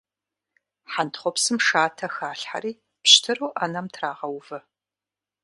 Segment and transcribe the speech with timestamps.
[0.91, 2.71] Хьэнтхъупсым шатэ халъхьэри
[3.03, 4.59] пщтыру Ӏэнэм трагъэувэ.